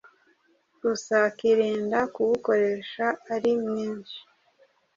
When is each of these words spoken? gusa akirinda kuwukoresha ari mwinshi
gusa 0.81 1.13
akirinda 1.29 1.99
kuwukoresha 2.13 3.05
ari 3.33 3.51
mwinshi 3.63 4.19